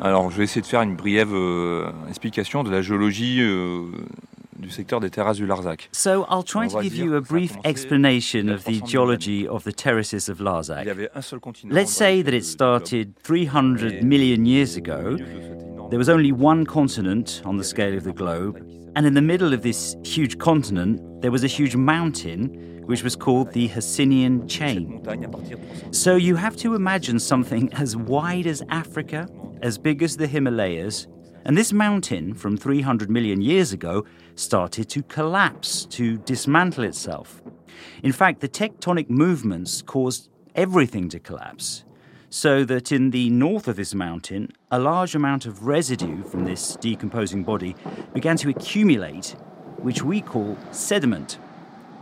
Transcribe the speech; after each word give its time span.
Alors, 0.00 0.30
je 0.30 0.36
vais 0.36 0.44
essayer 0.44 0.60
de 0.60 0.66
faire 0.66 0.82
une 0.82 0.94
brève 0.94 1.32
euh, 1.32 1.90
explication 2.08 2.62
de 2.62 2.70
la 2.70 2.82
géologie 2.82 3.40
euh, 3.40 3.86
du 4.58 4.70
secteur 4.70 5.00
des 5.00 5.10
terrasses 5.10 5.38
du 5.38 5.46
Larzac. 5.46 5.88
So 5.92 6.24
I'll 6.30 6.44
try 6.44 6.68
to 6.68 6.80
give 6.80 6.96
you 6.96 7.14
a 7.14 7.20
brief 7.20 7.56
explanation 7.64 8.48
of 8.48 8.64
the 8.64 8.84
geology 8.86 9.48
of 9.48 9.64
the 9.64 9.74
terraces 9.74 10.28
of 10.28 10.40
Larzac. 10.40 10.86
avait 10.86 11.10
un 11.14 11.22
seul 11.22 11.40
continent. 11.40 11.74
Let's 11.74 11.92
say 11.92 12.22
that 12.22 12.32
it 12.32 12.44
started 12.44 13.14
300 13.24 14.02
million 14.02 14.44
years 14.44 14.76
ago. 14.76 15.16
There 15.90 15.98
was 15.98 16.08
only 16.08 16.32
one 16.32 16.64
continent 16.64 17.42
on 17.44 17.56
the 17.56 17.64
scale 17.64 17.96
of 17.96 18.04
the 18.04 18.12
globe, 18.12 18.58
and 18.94 19.06
in 19.06 19.14
the 19.14 19.22
middle 19.22 19.54
of 19.54 19.62
this 19.62 19.96
huge 20.04 20.38
continent, 20.38 21.00
there 21.22 21.32
was 21.32 21.42
a 21.42 21.48
huge 21.48 21.76
mountain 21.76 22.77
which 22.88 23.02
was 23.02 23.14
called 23.14 23.52
the 23.52 23.68
Hercynian 23.68 24.48
Chain. 24.48 25.02
So 25.92 26.16
you 26.16 26.36
have 26.36 26.56
to 26.56 26.74
imagine 26.74 27.18
something 27.18 27.70
as 27.74 27.94
wide 27.94 28.46
as 28.46 28.62
Africa, 28.70 29.28
as 29.60 29.76
big 29.76 30.02
as 30.02 30.16
the 30.16 30.26
Himalayas, 30.26 31.06
and 31.44 31.54
this 31.56 31.70
mountain 31.70 32.32
from 32.32 32.56
300 32.56 33.10
million 33.10 33.42
years 33.42 33.74
ago 33.74 34.06
started 34.36 34.88
to 34.88 35.02
collapse, 35.02 35.84
to 35.84 36.16
dismantle 36.16 36.84
itself. 36.84 37.42
In 38.02 38.12
fact, 38.12 38.40
the 38.40 38.48
tectonic 38.48 39.10
movements 39.10 39.82
caused 39.82 40.30
everything 40.54 41.10
to 41.10 41.18
collapse, 41.18 41.84
so 42.30 42.64
that 42.64 42.90
in 42.90 43.10
the 43.10 43.28
north 43.28 43.68
of 43.68 43.76
this 43.76 43.94
mountain, 43.94 44.50
a 44.70 44.78
large 44.78 45.14
amount 45.14 45.44
of 45.44 45.66
residue 45.66 46.24
from 46.24 46.46
this 46.46 46.74
decomposing 46.76 47.44
body 47.44 47.76
began 48.14 48.38
to 48.38 48.48
accumulate, 48.48 49.36
which 49.76 50.02
we 50.02 50.22
call 50.22 50.56
sediment. 50.70 51.38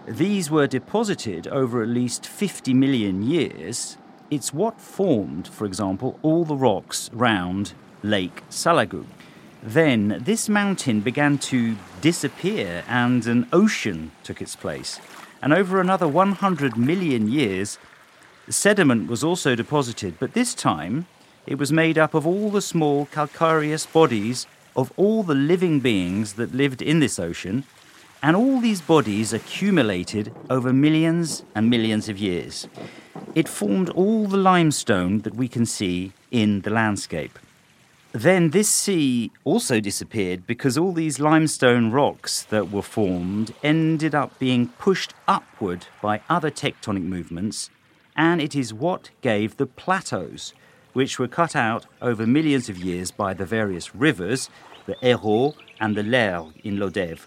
These 0.07 0.53
were 0.53 0.69
deposited 0.69 1.49
over 1.49 1.83
at 1.83 1.89
least 1.89 2.27
50 2.27 2.73
million 2.75 3.25
years. 3.25 3.99
It's 4.31 4.55
what 4.55 4.81
formed, 4.81 5.49
for 5.49 5.65
example, 5.65 6.21
all 6.23 6.45
the 6.45 6.55
rocks 6.55 7.11
round 7.13 7.73
Lake 8.05 8.45
Salagou. 8.49 9.05
Then 9.65 10.23
this 10.25 10.49
mountain 10.49 11.01
began 11.01 11.39
to 11.39 11.77
disappear 12.01 12.85
and 12.87 13.27
an 13.27 13.49
ocean 13.53 14.13
took 14.23 14.41
its 14.41 14.55
place. 14.55 15.01
And 15.43 15.53
over 15.53 15.81
another 15.81 16.07
100 16.07 16.77
million 16.77 17.29
years, 17.29 17.77
sediment 18.49 19.09
was 19.09 19.25
also 19.25 19.57
deposited, 19.57 20.21
but 20.21 20.35
this 20.35 20.55
time 20.55 21.07
it 21.49 21.59
was 21.59 21.73
made 21.73 21.99
up 21.99 22.15
of 22.15 22.25
all 22.25 22.51
the 22.51 22.63
small 22.63 23.07
calcareous 23.07 23.87
bodies 23.87 24.47
of 24.77 24.93
all 24.97 25.25
the 25.25 25.35
living 25.35 25.81
beings 25.81 26.35
that 26.35 26.55
lived 26.55 26.81
in 26.81 27.01
this 27.01 27.19
ocean, 27.19 27.65
and 28.27 28.35
all 28.35 28.59
these 28.59 28.81
bodies 28.81 29.33
accumulated 29.33 30.35
over 30.51 30.73
millions 30.73 31.45
and 31.55 31.71
millions 31.71 32.09
of 32.09 32.19
years. 32.19 32.67
It 33.37 33.49
formed 33.49 33.89
all 33.91 34.27
the 34.27 34.37
limestone 34.37 35.21
that 35.21 35.37
we 35.37 35.47
can 35.47 35.65
see 35.65 36.13
in 36.33 36.63
the 36.63 36.71
landscape. 36.71 37.39
Then 38.11 38.51
this 38.51 38.69
sea 38.69 39.31
also 39.45 39.79
disappeared 39.79 40.45
because 40.45 40.77
all 40.77 40.91
these 40.91 41.21
limestone 41.21 41.93
rocks 41.93 42.43
that 42.43 42.73
were 42.73 42.83
formed 42.83 43.55
ended 43.63 44.13
up 44.13 44.37
being 44.41 44.71
pushed 44.71 45.15
upward 45.29 45.87
by 46.03 46.21
other 46.29 46.51
tectonic 46.51 47.05
movements, 47.05 47.71
and 48.17 48.43
it 48.43 48.57
is 48.57 48.75
what 48.75 49.11
gave 49.21 49.57
the 49.57 49.67
plateaus, 49.67 50.53
which 50.95 51.21
were 51.21 51.29
cut 51.29 51.55
out 51.55 51.87
over 52.03 52.27
millions 52.27 52.69
of 52.69 52.77
years 52.77 53.13
by 53.13 53.33
the 53.35 53.47
various 53.47 53.95
rivers, 53.95 54.51
the 54.87 54.97
Hérault 54.97 55.55
and 55.79 55.97
the 55.97 56.03
Lergue 56.03 56.55
in 56.65 56.79
Lodève. 56.79 57.21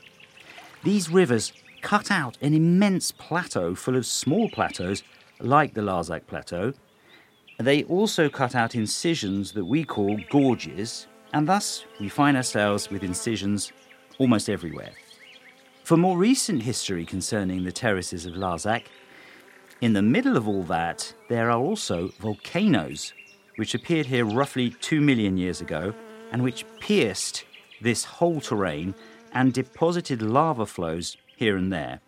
These 0.83 1.09
rivers 1.09 1.53
cut 1.81 2.09
out 2.09 2.37
an 2.41 2.53
immense 2.53 3.11
plateau 3.11 3.75
full 3.75 3.95
of 3.95 4.05
small 4.05 4.49
plateaus, 4.49 5.03
like 5.39 5.73
the 5.73 5.81
Larzac 5.81 6.27
Plateau, 6.27 6.73
they 7.59 7.83
also 7.83 8.29
cut 8.29 8.55
out 8.55 8.73
incisions 8.73 9.51
that 9.51 9.65
we 9.65 9.83
call 9.83 10.17
gorges, 10.29 11.07
and 11.33 11.47
thus 11.47 11.83
we 11.99 12.07
find 12.07 12.37
ourselves 12.37 12.89
with 12.89 13.03
incisions 13.03 13.73
almost 14.17 14.49
everywhere. 14.49 14.91
For 15.83 15.97
more 15.97 16.17
recent 16.17 16.63
history 16.63 17.05
concerning 17.05 17.63
the 17.63 17.71
terraces 17.71 18.25
of 18.25 18.35
Larzac, 18.35 18.83
in 19.81 19.91
the 19.91 20.01
middle 20.01 20.37
of 20.37 20.47
all 20.47 20.63
that, 20.63 21.13
there 21.27 21.51
are 21.51 21.59
also 21.59 22.09
volcanoes, 22.19 23.13
which 23.57 23.75
appeared 23.75 24.05
here 24.05 24.25
roughly 24.25 24.69
2 24.69 25.01
million 25.01 25.37
years 25.37 25.59
ago 25.59 25.93
and 26.31 26.41
which 26.41 26.65
pierced 26.79 27.43
this 27.81 28.05
whole 28.05 28.39
terrain 28.39 28.95
and 29.33 29.53
deposited 29.53 30.21
lava 30.21 30.65
flows 30.65 31.17
here 31.35 31.57
and 31.57 31.71
there. 31.71 31.99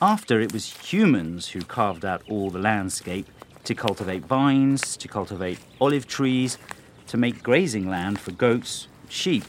After 0.00 0.40
it 0.40 0.52
was 0.52 0.72
humans 0.72 1.48
who 1.48 1.62
carved 1.62 2.04
out 2.04 2.22
all 2.28 2.50
the 2.50 2.58
landscape 2.58 3.26
to 3.64 3.74
cultivate 3.74 4.24
vines, 4.24 4.96
to 4.96 5.08
cultivate 5.08 5.58
olive 5.80 6.06
trees, 6.06 6.58
to 7.06 7.16
make 7.16 7.42
grazing 7.42 7.88
land 7.88 8.18
for 8.18 8.32
goats, 8.32 8.88
sheep. 9.08 9.44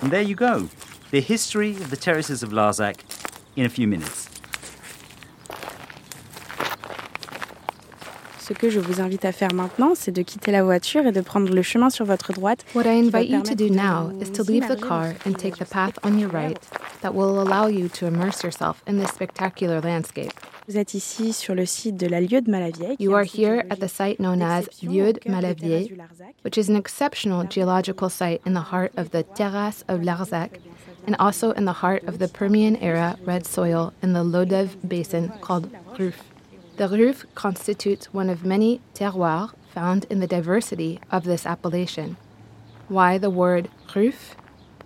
And 0.00 0.10
there 0.10 0.22
you 0.22 0.34
go, 0.34 0.68
the 1.10 1.20
history 1.20 1.70
of 1.70 1.90
the 1.90 1.96
terraces 1.96 2.42
of 2.42 2.50
Larzac 2.50 3.00
in 3.56 3.66
a 3.66 3.68
few 3.68 3.88
minutes. 3.88 4.27
Ce 8.48 8.54
que 8.54 8.70
je 8.70 8.80
vous 8.80 9.02
invite 9.02 9.26
à 9.26 9.32
faire 9.32 9.52
maintenant, 9.52 9.92
c'est 9.94 10.10
de 10.10 10.22
quitter 10.22 10.52
la 10.52 10.62
voiture 10.62 11.06
et 11.06 11.12
de 11.12 11.20
prendre 11.20 11.52
le 11.54 11.60
chemin 11.60 11.90
sur 11.90 12.06
votre 12.06 12.32
droite. 12.32 12.64
What 12.74 12.84
I 12.86 12.98
invite 12.98 13.28
you 13.28 13.42
to 13.42 13.54
do 13.54 13.68
now 13.68 14.10
is 14.22 14.30
to 14.32 14.42
leave 14.42 14.66
the 14.68 14.80
car 14.80 15.12
and 15.26 15.32
take 15.36 15.58
the 15.58 15.66
path 15.68 15.98
on 16.02 16.18
your 16.18 16.30
right 16.30 16.58
that 17.02 17.12
will 17.12 17.38
allow 17.42 17.68
you 17.68 17.88
to 17.90 18.06
immerse 18.06 18.42
yourself 18.42 18.82
in 18.88 18.94
this 18.98 19.10
spectacular 19.10 19.82
landscape. 19.82 20.32
Vous 20.66 20.78
êtes 20.78 20.94
ici 20.94 21.34
sur 21.34 21.54
le 21.54 21.66
site 21.66 21.98
de 21.98 22.06
la 22.06 22.20
Lieue 22.22 22.40
de 22.40 22.50
Malavieille. 22.50 22.96
qui 22.96 23.04
You 23.04 23.10
est 23.10 23.14
un 23.14 23.18
are 23.18 23.26
site 23.26 23.38
here 23.38 23.64
at 23.68 23.76
the 23.76 23.88
site 23.88 24.18
known 24.18 24.40
as 24.40 24.62
Lieu 24.82 25.12
de 25.12 25.20
Larzac. 25.30 25.90
which 26.42 26.56
is 26.56 26.70
an 26.70 26.76
exceptional 26.76 27.44
geological 27.44 28.08
site 28.08 28.40
in 28.46 28.54
the 28.54 28.72
heart 28.72 28.92
of 28.96 29.10
the 29.10 29.24
Terrasse 29.34 29.84
of 29.88 30.00
Larzac 30.00 30.58
and 31.06 31.14
also 31.18 31.52
in 31.52 31.66
the 31.66 31.82
heart 31.82 32.02
of 32.08 32.18
the 32.18 32.28
Permian 32.28 32.76
era 32.76 33.16
red 33.26 33.46
soil 33.46 33.92
in 34.02 34.14
the 34.14 34.24
Lodève 34.24 34.70
basin 34.88 35.30
called 35.42 35.68
Ruf. 35.98 36.16
The 36.78 36.86
Ruffe 36.86 37.24
constitutes 37.34 38.14
one 38.14 38.30
of 38.30 38.44
many 38.44 38.80
terroirs 38.94 39.50
found 39.74 40.04
in 40.08 40.20
the 40.20 40.28
diversity 40.28 41.00
of 41.10 41.24
this 41.24 41.44
appellation. 41.44 42.16
Why 42.86 43.18
the 43.18 43.30
word 43.30 43.68
Ruffe? 43.92 44.36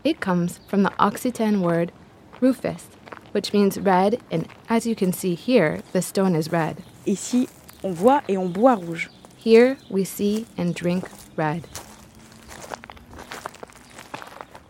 It 0.02 0.18
comes 0.18 0.58
from 0.66 0.84
the 0.84 0.92
Occitan 0.98 1.60
word 1.60 1.92
ruffus, 2.40 2.84
which 3.32 3.52
means 3.52 3.78
red, 3.78 4.22
and 4.30 4.48
as 4.70 4.86
you 4.86 4.94
can 4.94 5.12
see 5.12 5.34
here, 5.34 5.82
the 5.92 6.00
stone 6.00 6.34
is 6.34 6.50
red. 6.50 6.82
Ici, 7.06 7.46
on 7.84 7.92
voit 7.92 8.24
et 8.26 8.38
on 8.38 8.50
boit 8.54 8.80
rouge. 8.80 9.08
Here 9.36 9.76
we 9.90 10.04
see 10.04 10.46
and 10.56 10.74
drink 10.74 11.04
red. 11.36 11.68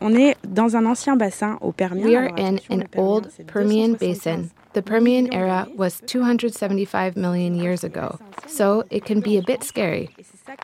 On 0.00 0.16
est 0.16 0.34
dans 0.42 0.74
un 0.74 0.86
ancien 0.86 1.16
bassin 1.16 1.56
au 1.60 1.70
Permien. 1.70 2.04
We 2.04 2.16
are 2.16 2.34
in 2.36 2.58
an 2.68 2.88
old 2.96 3.30
Permian 3.46 3.94
basin. 3.94 4.50
The 4.74 4.82
Permian 4.82 5.32
era 5.34 5.68
was 5.76 6.00
275 6.06 7.16
million 7.16 7.54
years 7.56 7.84
ago, 7.84 8.18
so 8.46 8.84
it 8.88 9.04
can 9.04 9.20
be 9.20 9.36
a 9.36 9.42
bit 9.42 9.62
scary. 9.62 10.08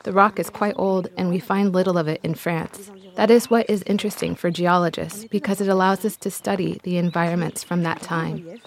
The 0.04 0.12
rock 0.12 0.38
is 0.38 0.48
quite 0.48 0.74
old, 0.76 1.08
and 1.19 1.28
we 1.28 1.38
find 1.38 1.74
little 1.74 1.98
of 1.98 2.08
it 2.08 2.20
in 2.22 2.34
France. 2.34 2.91
That 3.16 3.30
is 3.30 3.50
what 3.50 3.68
is 3.68 3.82
interesting 3.82 4.34
for 4.34 4.50
geologists 4.50 5.26
because 5.26 5.60
it 5.60 5.68
allows 5.68 6.04
us 6.06 6.16
to 6.16 6.30
study 6.30 6.80
the 6.84 6.97
environments 6.97 7.62
from 7.62 7.82
that 7.82 8.00
time. 8.00 8.60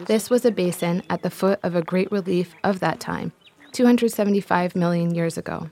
This 0.00 0.28
was 0.28 0.44
a 0.44 0.50
basin 0.50 1.02
at 1.08 1.22
the 1.22 1.30
foot 1.30 1.60
of 1.62 1.76
a 1.76 1.82
great 1.82 2.10
relief 2.10 2.54
of 2.64 2.80
that 2.80 2.98
time, 2.98 3.30
275 3.72 4.74
million 4.74 5.14
years 5.14 5.38
ago. 5.38 5.70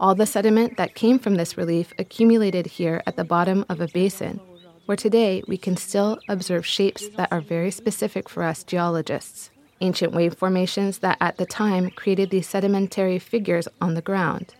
All 0.00 0.14
the 0.14 0.26
sediment 0.26 0.78
that 0.78 0.94
came 0.94 1.18
from 1.18 1.34
this 1.34 1.58
relief 1.58 1.92
accumulated 1.98 2.66
here 2.66 3.02
at 3.06 3.16
the 3.16 3.24
bottom 3.24 3.64
of 3.68 3.80
a 3.80 3.88
basin, 3.88 4.40
where 4.86 4.96
today 4.96 5.42
we 5.46 5.56
can 5.56 5.76
still 5.76 6.18
observe 6.28 6.66
shapes 6.66 7.08
that 7.16 7.30
are 7.32 7.40
very 7.40 7.70
specific 7.70 8.28
for 8.28 8.42
us 8.42 8.64
geologists. 8.64 9.50
Ancient 9.80 10.12
wave 10.12 10.34
formations 10.34 10.98
that 10.98 11.18
at 11.20 11.36
the 11.36 11.46
time 11.46 11.90
created 11.90 12.30
these 12.30 12.48
sedimentary 12.48 13.18
figures 13.18 13.68
on 13.80 13.94
the 13.94 14.02
ground. 14.02 14.54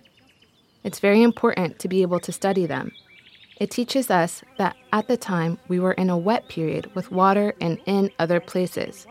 It's 0.84 0.98
very 0.98 1.22
important 1.22 1.78
to 1.78 1.88
be 1.88 2.02
able 2.02 2.20
to 2.20 2.32
study 2.32 2.66
them. 2.66 2.92
It 3.60 3.70
teaches 3.70 4.10
us 4.10 4.42
that 4.58 4.76
at 4.92 5.06
the 5.06 5.16
time 5.16 5.58
we 5.68 5.78
were 5.78 5.92
in 5.92 6.10
a 6.10 6.18
wet 6.18 6.48
period 6.48 6.92
with 6.94 7.12
water 7.12 7.54
and 7.60 7.78
in 7.86 8.10
other 8.18 8.40
places. 8.40 9.06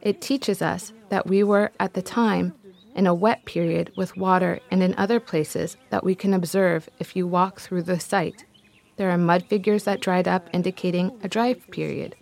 It 0.00 0.20
teaches 0.20 0.62
us 0.62 0.92
that 1.08 1.26
we 1.26 1.42
were 1.42 1.72
at 1.80 1.94
the 1.94 2.02
time 2.02 2.54
in 2.94 3.06
a 3.06 3.14
wet 3.14 3.44
period 3.44 3.92
with 3.96 4.16
water 4.16 4.60
and 4.70 4.82
in 4.82 4.94
other 4.96 5.20
places 5.20 5.76
that 5.90 6.04
we 6.04 6.14
can 6.14 6.34
observe 6.34 6.88
if 6.98 7.16
you 7.16 7.26
walk 7.26 7.60
through 7.60 7.82
the 7.82 7.98
site. 7.98 8.44
There 9.00 9.10
are 9.10 9.16
mud 9.16 9.44
figures 9.44 9.84
that 9.84 10.02
dried 10.02 10.28
up, 10.28 10.50
indicating 10.52 11.18
a 11.22 11.28
dry 11.28 11.54
period. 11.54 12.16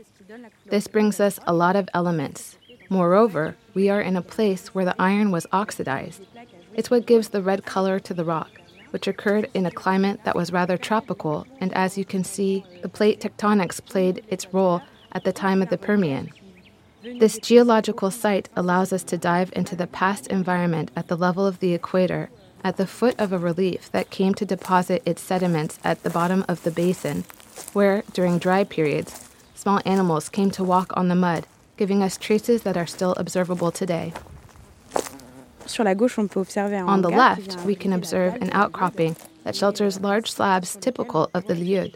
This 0.67 0.87
brings 0.87 1.19
us 1.19 1.41
a 1.45 1.53
lot 1.53 1.75
of 1.75 1.89
elements. 1.93 2.57
Moreover, 2.89 3.57
we 3.75 3.91
are 3.91 4.01
in 4.01 4.15
a 4.15 4.23
place 4.23 4.77
where 4.77 4.85
the 4.85 4.95
iron 4.97 5.33
was 5.33 5.49
oxidized. 5.51 6.25
It's 6.75 6.89
what 6.89 7.05
gives 7.05 7.31
the 7.31 7.43
red 7.43 7.65
color 7.65 7.99
to 7.99 8.15
the 8.15 8.23
rock, 8.23 8.61
which 8.91 9.09
occurred 9.09 9.51
in 9.55 9.67
a 9.67 9.73
climate 9.73 10.21
that 10.23 10.37
was 10.37 10.53
rather 10.53 10.77
tropical, 10.77 11.49
and 11.61 11.75
as 11.75 11.99
you 11.99 12.05
can 12.05 12.23
see, 12.23 12.65
the 12.81 12.89
plate 12.89 13.21
tectonics 13.21 13.85
played 13.85 14.25
its 14.29 14.55
role 14.55 14.81
at 15.11 15.25
the 15.25 15.33
time 15.33 15.61
of 15.61 15.71
the 15.71 15.79
Permian. 15.79 16.31
This 17.03 17.41
geological 17.41 18.13
site 18.13 18.51
allows 18.55 18.93
us 18.93 19.03
to 19.03 19.19
dive 19.19 19.51
into 19.57 19.75
the 19.75 19.89
past 19.89 20.29
environment 20.29 20.93
at 20.95 21.09
the 21.09 21.17
level 21.17 21.45
of 21.45 21.59
the 21.59 21.75
equator 21.75 22.31
at 22.64 22.76
the 22.76 22.87
foot 22.87 23.14
of 23.19 23.32
a 23.32 23.38
relief 23.38 23.90
that 23.93 24.10
came 24.10 24.34
to 24.34 24.44
deposit 24.44 25.02
its 25.06 25.22
sediments 25.22 25.78
at 25.84 26.02
the 26.02 26.10
bottom 26.10 26.44
of 26.49 26.62
the 26.62 26.70
basin, 26.70 27.25
where, 27.72 28.02
during 28.12 28.38
dry 28.38 28.64
periods, 28.64 29.28
small 29.55 29.81
animals 29.84 30.28
came 30.28 30.50
to 30.50 30.64
walk 30.64 30.96
on 30.96 31.08
the 31.08 31.14
mud, 31.14 31.46
giving 31.76 32.02
us 32.02 32.16
traces 32.16 32.62
that 32.62 32.76
are 32.76 32.87
still 32.87 33.14
observable 33.16 33.70
today. 33.70 34.12
On 36.88 37.02
the 37.02 37.10
left, 37.10 37.60
we 37.60 37.75
can 37.75 37.93
observe 37.93 38.34
an 38.37 38.50
outcropping 38.52 39.16
that 39.44 39.55
shelters 39.55 40.00
large 40.00 40.31
slabs 40.31 40.76
typical 40.76 41.31
of 41.34 41.46
the 41.46 41.55
Lieude. 41.55 41.94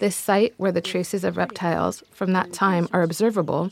This 0.00 0.16
site 0.16 0.54
where 0.56 0.72
the 0.72 0.80
traces 0.80 1.22
of 1.22 1.36
reptiles 1.36 2.02
from 2.12 2.32
that 2.32 2.52
time 2.52 2.88
are 2.92 3.02
observable, 3.02 3.70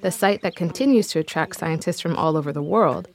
the 0.00 0.10
site 0.10 0.42
that 0.42 0.56
continues 0.56 1.08
to 1.08 1.18
attract 1.18 1.56
scientists 1.56 2.00
from 2.00 2.16
all 2.16 2.36
over 2.36 2.52
the 2.52 2.62
world, 2.62 3.08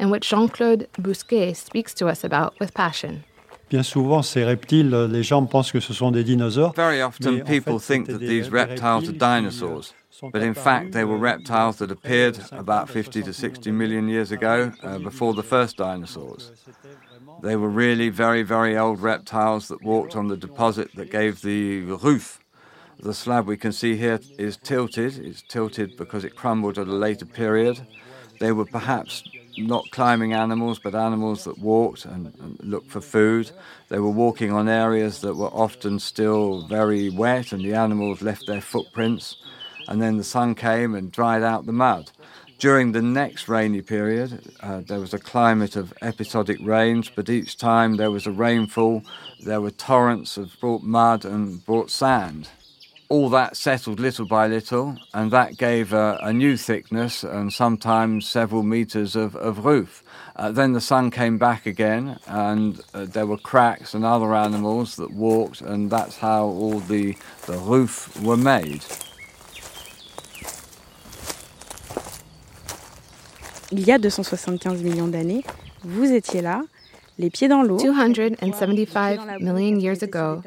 and 0.00 0.10
which 0.10 0.28
Jean 0.28 0.48
Claude 0.48 0.88
Bousquet 0.98 1.54
speaks 1.54 1.94
to 1.94 2.08
us 2.08 2.24
about 2.24 2.58
with 2.58 2.74
passion. 2.74 3.22
Bien 3.68 3.84
souvent, 3.84 4.22
ces 4.22 4.44
reptiles, 4.44 5.08
les 5.08 5.22
gens 5.22 5.46
pensent 5.46 5.70
que 5.70 5.78
ce 5.78 5.92
sont 5.92 6.10
des 6.10 6.24
dinosaures. 6.24 6.72
Very 6.74 7.00
often, 7.00 7.44
people 7.44 7.78
think 7.78 8.08
that 8.08 8.18
these 8.18 8.50
reptiles 8.50 9.08
are 9.08 9.12
dinosaurs. 9.12 9.94
But 10.32 10.42
in 10.42 10.54
fact, 10.54 10.90
they 10.92 11.04
were 11.04 11.16
reptiles 11.16 11.76
that 11.76 11.90
appeared 11.92 12.40
about 12.50 12.90
50 12.90 13.22
to 13.22 13.32
60 13.32 13.70
million 13.70 14.08
years 14.08 14.32
ago, 14.32 14.72
uh, 14.82 14.98
before 14.98 15.34
the 15.34 15.44
first 15.44 15.76
dinosaurs. 15.76 16.50
They 17.42 17.54
were 17.54 17.68
really 17.68 18.08
very, 18.08 18.42
very 18.42 18.76
old 18.76 19.00
reptiles 19.00 19.68
that 19.68 19.82
walked 19.84 20.16
on 20.16 20.26
the 20.26 20.36
deposit 20.36 20.88
that 20.96 21.12
gave 21.12 21.40
the 21.42 21.82
ruffe. 21.82 22.40
The 22.98 23.14
slab 23.14 23.46
we 23.46 23.56
can 23.56 23.72
see 23.72 23.96
here 23.96 24.18
is 24.36 24.56
tilted. 24.56 25.16
It's 25.16 25.42
tilted 25.42 25.96
because 25.96 26.24
it 26.24 26.34
crumbled 26.34 26.76
at 26.76 26.88
a 26.88 26.92
later 26.92 27.24
period. 27.24 27.80
They 28.40 28.52
were 28.52 28.66
perhaps 28.66 29.22
not 29.66 29.90
climbing 29.90 30.32
animals, 30.32 30.78
but 30.78 30.94
animals 30.94 31.44
that 31.44 31.58
walked 31.58 32.04
and, 32.04 32.32
and, 32.40 32.58
looked 32.62 32.90
for 32.90 33.00
food. 33.00 33.50
They 33.88 33.98
were 33.98 34.10
walking 34.10 34.52
on 34.52 34.68
areas 34.68 35.20
that 35.20 35.36
were 35.36 35.48
often 35.48 35.98
still 35.98 36.66
very 36.66 37.10
wet, 37.10 37.52
and 37.52 37.64
the 37.64 37.74
animals 37.74 38.22
left 38.22 38.46
their 38.46 38.60
footprints. 38.60 39.36
And 39.88 40.00
then 40.00 40.16
the 40.16 40.24
sun 40.24 40.54
came 40.54 40.94
and 40.94 41.10
dried 41.10 41.42
out 41.42 41.66
the 41.66 41.72
mud. 41.72 42.10
During 42.58 42.92
the 42.92 43.00
next 43.00 43.48
rainy 43.48 43.80
period, 43.80 44.52
uh, 44.60 44.82
there 44.86 45.00
was 45.00 45.14
a 45.14 45.18
climate 45.18 45.76
of 45.76 45.94
episodic 46.02 46.58
rains, 46.60 47.10
but 47.14 47.30
each 47.30 47.56
time 47.56 47.96
there 47.96 48.10
was 48.10 48.26
a 48.26 48.32
rainfall, 48.32 49.02
there 49.42 49.62
were 49.62 49.70
torrents 49.70 50.36
of 50.36 50.54
brought 50.60 50.82
mud 50.82 51.24
and 51.24 51.64
brought 51.64 51.90
sand. 51.90 52.50
All 53.10 53.28
that 53.30 53.56
settled 53.56 54.00
little 54.00 54.24
by 54.24 54.46
little, 54.46 54.96
and 55.12 55.30
that 55.32 55.58
gave 55.58 55.92
a, 55.92 56.18
a 56.22 56.32
new 56.32 56.56
thickness 56.56 57.24
and 57.24 57.52
sometimes 57.52 58.26
several 58.26 58.62
meters 58.62 59.16
of, 59.16 59.36
of 59.36 59.58
ruffe. 59.64 60.02
Uh, 60.36 60.50
then 60.52 60.72
the 60.72 60.80
sun 60.80 61.10
came 61.10 61.36
back 61.36 61.66
again, 61.66 62.18
and 62.26 62.80
uh, 62.94 63.04
there 63.04 63.26
were 63.26 63.36
cracks 63.36 63.94
and 63.94 64.04
other 64.04 64.32
animals 64.34 64.96
that 64.96 65.10
walked, 65.10 65.60
and 65.60 65.90
that's 65.90 66.16
how 66.18 66.44
all 66.44 66.78
the, 66.78 67.16
the 67.46 67.58
ruffe 67.58 68.18
were 68.22 68.38
made. 68.38 68.84
il 73.72 73.86
y 73.86 73.92
a 73.92 73.98
275 73.98 74.82
millions 74.82 75.08
d'années, 75.08 75.44
vous 75.84 76.12
étiez 76.12 76.42
là, 76.42 76.62
les 77.18 77.30
pieds 77.30 77.48
dans 77.48 77.62
l'eau. 77.62 77.78
275 77.78 79.40
million 79.40 79.78
years 79.78 80.02
ago, 80.02 80.42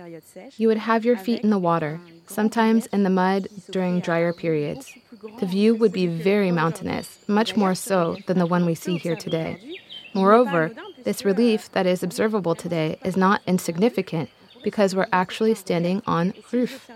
you 0.58 0.68
would 0.68 0.78
have 0.78 1.06
your 1.06 1.16
feet 1.16 1.42
in 1.44 1.50
the 1.50 1.60
water, 1.60 2.00
sometimes 2.28 2.86
in 2.88 3.04
the 3.04 3.10
mud 3.10 3.48
during 3.72 4.00
drier 4.00 4.34
periods. 4.34 4.94
The 5.40 5.46
view 5.46 5.76
would 5.76 5.94
be 5.94 6.08
very 6.08 6.52
mountainous, 6.52 7.20
much 7.28 7.56
more 7.56 7.76
so 7.76 8.18
than 8.28 8.40
the 8.40 8.46
one 8.46 8.66
we 8.66 8.76
see 8.76 8.98
here 8.98 9.16
today. 9.16 9.80
Moreover, 10.14 10.72
this 11.04 11.26
relief 11.26 11.72
that 11.72 11.86
is 11.86 12.04
observable 12.04 12.56
today 12.56 12.98
is 13.04 13.18
not 13.18 13.42
insignificant 13.48 14.30
because 14.64 14.96
we're 14.96 15.08
actually 15.12 15.56
standing 15.56 16.02
on 16.08 16.34
ruffe. 16.52 16.90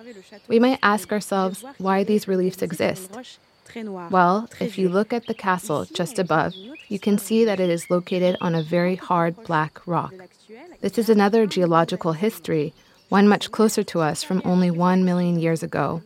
We 0.47 0.59
might 0.59 0.79
ask 0.81 1.11
ourselves 1.11 1.63
why 1.77 2.03
these 2.03 2.27
reliefs 2.27 2.61
exist. 2.61 3.11
Well, 4.09 4.49
if 4.59 4.77
you 4.77 4.87
look 4.89 5.11
at 5.11 5.27
the 5.27 5.33
castle 5.33 5.85
just 5.85 6.17
above, 6.17 6.53
you 6.87 6.99
can 6.99 7.17
see 7.17 7.43
that 7.43 7.59
it 7.59 7.69
is 7.69 7.89
located 7.89 8.37
on 8.39 8.55
a 8.55 8.63
very 8.63 8.95
hard 8.95 9.35
black 9.43 9.85
rock. 9.85 10.13
This 10.81 10.97
is 10.97 11.09
another 11.09 11.45
geological 11.45 12.13
history, 12.13 12.73
one 13.09 13.27
much 13.27 13.51
closer 13.51 13.83
to 13.83 14.01
us 14.01 14.23
from 14.23 14.41
only 14.43 14.71
one 14.71 15.05
million 15.05 15.39
years 15.39 15.63
ago. 15.63 16.01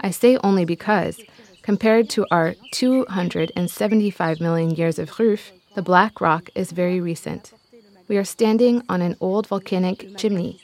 I 0.00 0.10
say 0.10 0.38
only 0.38 0.64
because, 0.64 1.20
compared 1.62 2.08
to 2.10 2.26
our 2.30 2.54
275 2.72 4.40
million 4.40 4.70
years 4.70 4.98
of 4.98 5.10
ruffe, 5.10 5.52
the 5.74 5.82
black 5.82 6.20
rock 6.20 6.48
is 6.54 6.72
very 6.72 7.00
recent. 7.00 7.52
We 8.08 8.16
are 8.16 8.24
standing 8.24 8.82
on 8.88 9.02
an 9.02 9.16
old 9.20 9.46
volcanic 9.46 10.16
chimney. 10.16 10.60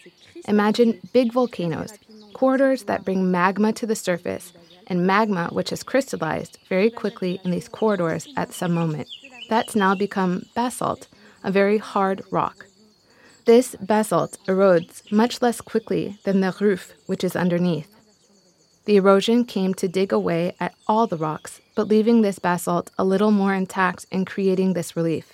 Imagine 0.49 1.01
big 1.13 1.33
volcanoes, 1.33 1.93
corridors 2.33 2.85
that 2.85 3.05
bring 3.05 3.31
magma 3.31 3.73
to 3.75 3.87
the 3.87 3.97
surface 3.97 4.53
and 4.87 5.07
magma 5.07 5.49
which 5.53 5.71
has 5.71 5.83
crystallized 5.83 6.59
very 6.69 6.91
quickly 6.91 7.41
in 7.45 7.51
these 7.51 7.69
corridors 7.69 8.27
at 8.37 8.53
some 8.53 8.73
moment. 8.73 9.09
That's 9.49 9.75
now 9.77 9.95
become 9.95 10.47
basalt, 10.55 11.09
a 11.45 11.51
very 11.51 11.79
hard 11.79 12.23
rock. 12.31 12.67
This 13.45 13.75
basalt 13.81 14.39
erodes 14.47 15.11
much 15.11 15.43
less 15.43 15.61
quickly 15.61 16.19
than 16.25 16.41
the 16.41 16.53
ruffe 16.53 16.93
which 17.07 17.25
is 17.25 17.35
underneath. 17.35 17.89
The 18.85 18.97
erosion 18.97 19.45
came 19.45 19.75
to 19.75 19.89
dig 19.89 20.13
away 20.13 20.55
at 20.61 20.75
all 20.87 21.07
the 21.07 21.17
rocks, 21.17 21.61
but 21.75 21.89
leaving 21.89 22.23
this 22.23 22.39
basalt 22.39 22.91
a 22.99 23.05
little 23.05 23.31
more 23.31 23.55
intact 23.55 24.07
and 24.13 24.27
creating 24.27 24.73
this 24.73 24.97
relief. 24.97 25.33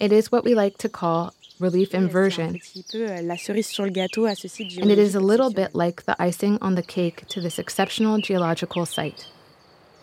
It 0.00 0.12
is 0.12 0.32
what 0.32 0.44
we 0.44 0.54
like 0.54 0.78
to 0.78 0.88
call 0.88 1.32
relief 1.60 1.94
inversion. 1.94 2.60
Euh, 2.94 3.18
and 4.80 4.90
it 4.90 4.98
is 4.98 5.14
a 5.14 5.20
little 5.20 5.52
bit 5.52 5.74
like 5.74 6.04
the 6.04 6.16
icing 6.18 6.58
on 6.60 6.74
the 6.74 6.82
cake 6.82 7.26
to 7.28 7.40
this 7.40 7.58
exceptional 7.58 8.18
geological 8.18 8.84
site. 8.84 9.26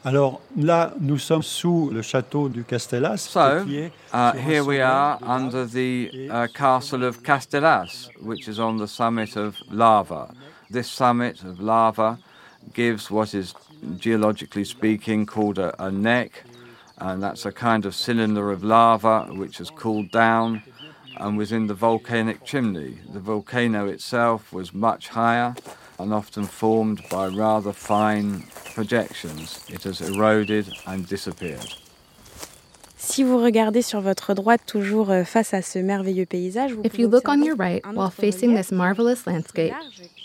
Alors 0.04 0.42
là, 0.58 0.94
nous 1.00 1.20
sommes 1.20 1.44
sous 1.44 1.92
le 1.92 2.02
château 2.02 2.50
du 2.50 2.64
Castellas. 2.64 3.18
So, 3.18 3.64
uh, 4.12 4.34
here 4.34 4.64
we 4.64 4.82
are 4.82 5.20
under 5.22 5.68
the 5.68 6.28
uh, 6.32 6.48
castle 6.48 7.04
of 7.04 7.22
Castellas, 7.22 8.10
which 8.20 8.48
is 8.48 8.60
on 8.60 8.78
the 8.78 8.88
summit 8.88 9.36
of 9.36 9.58
lava. 9.70 10.34
This 10.72 10.90
summit 10.90 11.44
of 11.44 11.60
lava 11.60 12.18
gives 12.74 13.12
what 13.12 13.36
is, 13.36 13.54
geologically 13.98 14.66
speaking, 14.66 15.28
called 15.28 15.60
a, 15.60 15.72
a 15.78 15.92
neck, 15.92 16.46
and 16.98 17.22
that's 17.22 17.46
a 17.46 17.52
kind 17.52 17.86
of 17.86 17.94
cylinder 17.94 18.50
of 18.50 18.64
lava 18.64 19.28
which 19.30 19.60
has 19.60 19.70
cooled 19.70 20.10
down 20.10 20.64
and 21.18 21.38
was 21.38 21.52
in 21.52 21.68
the 21.68 21.76
volcanic 21.76 22.44
chimney. 22.44 22.98
The 23.14 23.20
volcano 23.20 23.88
itself 23.88 24.52
was 24.52 24.74
much 24.74 25.10
higher 25.10 25.54
and 26.02 26.14
often 26.14 26.46
formed 26.46 27.02
by 27.10 27.28
rather 27.28 27.74
fine 27.74 28.44
projections. 28.74 29.60
It 29.70 29.84
has 29.84 30.02
eroded 30.02 30.68
and 30.86 31.08
disappeared. 31.08 31.76
Si 32.98 33.24
vous 33.24 33.40
regardez 33.44 33.82
sur 33.82 34.00
votre 34.00 34.36
droite 34.36 34.62
toujours 34.68 35.10
euh, 35.10 35.24
face 35.24 35.54
à 35.54 35.62
ce 35.62 35.80
merveilleux 35.80 36.28
paysage, 36.28 36.72
If 36.84 37.00
you 37.00 37.08
look 37.08 37.28
on 37.28 37.42
your 37.42 37.56
right 37.56 37.84
while 37.94 38.12
facing 38.12 38.56
this 38.56 38.72
marvelous 38.72 39.26
landscape, 39.26 39.74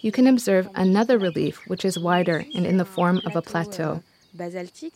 you 0.02 0.12
can 0.12 0.26
observe 0.26 0.68
another 0.74 1.18
relief 1.18 1.58
which 1.68 1.84
is 1.84 1.98
wider 1.98 2.44
and 2.54 2.66
in 2.66 2.76
the 2.76 2.84
form 2.84 3.20
of 3.24 3.34
a 3.34 3.40
plateau. 3.40 4.02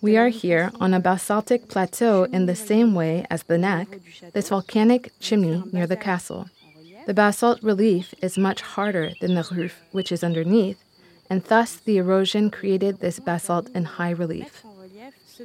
We 0.02 0.18
are 0.18 0.28
here 0.28 0.70
on 0.78 0.92
a 0.92 1.00
basaltic 1.00 1.68
plateau 1.68 2.24
in 2.24 2.44
the 2.44 2.54
same 2.54 2.94
way 2.94 3.24
as 3.30 3.44
the 3.44 3.56
neck, 3.56 3.88
this 4.34 4.50
volcanic 4.50 5.12
chimney 5.18 5.62
near 5.72 5.86
the 5.86 5.96
castle. 5.96 6.48
The 7.06 7.14
basalt 7.14 7.62
relief 7.62 8.14
is 8.22 8.36
much 8.38 8.60
harder 8.60 9.12
than 9.20 9.34
the 9.34 9.42
ruffe, 9.42 9.82
which 9.92 10.12
is 10.12 10.22
underneath, 10.22 10.78
and 11.28 11.42
thus 11.44 11.76
the 11.76 11.96
erosion 11.96 12.50
created 12.50 13.00
this 13.00 13.18
basalt 13.18 13.68
in 13.70 13.84
high 13.84 14.10
relief. 14.10 14.64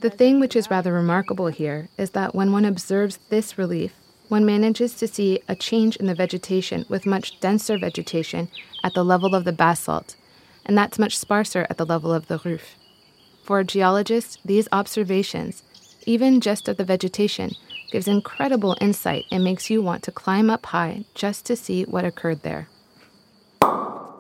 The 0.02 0.10
thing 0.10 0.40
which 0.40 0.56
is 0.56 0.70
rather 0.70 0.92
remarkable 0.92 1.48
here 1.48 1.88
is 1.98 2.12
that 2.12 2.36
when 2.36 2.52
one 2.52 2.66
observes 2.66 3.20
this 3.30 3.58
relief, 3.58 3.94
one 4.28 4.46
manages 4.46 4.96
to 4.96 5.08
see 5.08 5.40
a 5.48 5.56
change 5.56 5.96
in 5.98 6.08
the 6.08 6.16
vegetation 6.16 6.86
with 6.90 7.06
much 7.06 7.40
denser 7.40 7.78
vegetation 7.78 8.50
at 8.84 8.94
the 8.94 9.06
level 9.06 9.36
of 9.36 9.46
the 9.46 9.54
basalt, 9.54 10.16
and 10.66 10.78
that's 10.78 11.00
much 11.00 11.18
sparser 11.18 11.68
at 11.70 11.78
the 11.78 11.86
level 11.86 12.12
of 12.12 12.28
the 12.28 12.40
ruffe. 12.40 12.76
For 13.44 13.60
a 13.60 13.64
geologist, 13.64 14.40
these 14.44 14.68
observations, 14.72 15.64
even 16.06 16.42
just 16.42 16.68
of 16.68 16.78
the 16.78 16.84
vegetation, 16.84 17.52
gives 17.92 18.08
incredible 18.08 18.76
insight 18.82 19.26
and 19.32 19.44
makes 19.44 19.70
you 19.70 19.82
want 19.82 20.04
to 20.04 20.12
climb 20.12 20.50
up 20.50 20.66
high 20.68 21.06
just 21.14 21.46
to 21.46 21.56
see 21.56 21.84
what 21.84 22.06
occurred 22.06 22.42
there. 22.44 22.68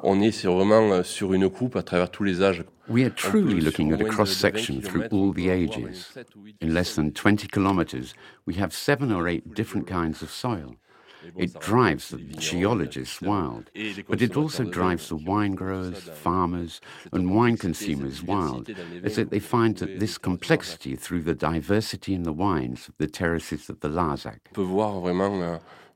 On 0.07 0.21
est 0.21 0.45
vraiment 0.45 0.91
euh, 0.91 1.03
sur 1.03 1.33
une 1.33 1.49
coupe 1.49 1.75
à 1.75 1.81
travers 1.81 2.11
tous 2.11 2.23
les 2.23 2.43
âges. 2.43 2.63
We 2.87 3.03
are 3.03 3.09
truly 3.09 3.59
looking 3.59 3.91
at 3.91 3.99
a 3.99 4.05
cross 4.05 4.29
section 4.29 4.79
through 4.79 5.07
all 5.11 5.33
the 5.33 5.49
ages. 5.49 6.15
In 6.61 6.75
less 6.75 6.93
than 6.93 7.11
20 7.11 7.47
kilometers, 7.47 8.13
we 8.45 8.53
have 8.59 8.71
seven 8.71 9.11
or 9.11 9.27
eight 9.27 9.55
different 9.55 9.87
kinds 9.87 10.21
of 10.21 10.29
soil. 10.29 10.75
It 11.37 11.59
drives 11.59 12.09
the 12.09 12.17
geologists 12.17 13.21
wild, 13.21 13.69
but 14.07 14.21
it 14.21 14.35
also 14.37 14.63
drives 14.63 15.09
the 15.09 15.15
wine 15.15 15.55
growers, 15.55 16.03
farmers, 16.03 16.81
and 17.11 17.33
wine 17.35 17.57
consumers 17.57 18.23
wild, 18.23 18.69
as 19.03 19.15
they 19.15 19.39
find 19.39 19.77
that 19.77 19.99
this 19.99 20.17
complexity 20.17 20.95
through 20.95 21.23
the 21.23 21.35
diversity 21.35 22.13
in 22.13 22.23
the 22.23 22.33
wines 22.33 22.87
of 22.87 22.95
the 22.97 23.07
terraces 23.07 23.69
of 23.69 23.79
the 23.79 23.89
Larzac. 23.89 24.39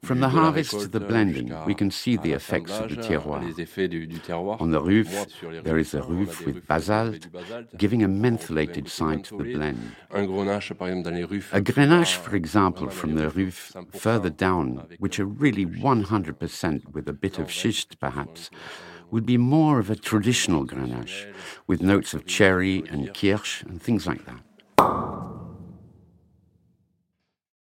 On 0.02 0.08
peut 0.08 0.16
voir 0.16 0.20
vraiment 0.20 0.20
From 0.20 0.20
the 0.22 0.30
harvest 0.30 0.80
to 0.80 0.88
the 0.88 1.00
blending, 1.00 1.54
we 1.66 1.76
can 1.76 1.92
see 1.92 2.18
the 2.18 2.32
effects 2.32 2.72
of 2.72 2.90
the 2.90 2.96
terroir. 2.96 3.42
On 4.60 4.72
the 4.72 4.82
ruffe, 4.82 5.28
there 5.64 5.78
is 5.78 5.94
a 5.94 6.02
ruffe 6.02 6.46
with 6.46 6.66
basalt, 6.68 7.28
giving 7.78 8.04
a 8.04 8.08
mentholated 8.08 8.88
side 8.90 9.24
to 9.26 9.38
the 9.38 9.54
blend. 9.54 9.80
A 10.12 11.62
grenache, 11.62 12.16
for 12.16 12.36
example, 12.36 12.90
from 12.90 13.16
the 13.16 13.30
ruffe 13.30 13.76
further 13.94 14.30
down, 14.30 14.88
which 15.00 15.20
are 15.20 15.26
really 15.26 15.66
100% 15.66 16.94
with 16.94 17.08
a 17.08 17.14
bit 17.14 17.38
of 17.40 17.52
schist 17.52 18.00
perhaps, 18.00 18.50
would 19.12 19.26
be 19.26 19.38
more 19.38 19.80
of 19.80 19.90
a 19.90 19.96
traditional 19.96 20.66
grenache, 20.66 21.26
with 21.68 21.82
notes 21.82 22.14
of 22.14 22.26
cherry 22.26 22.84
and 22.90 23.14
kirsch 23.14 23.64
and 23.64 23.82
things 23.82 24.08
like 24.08 24.26
that. 24.26 25.19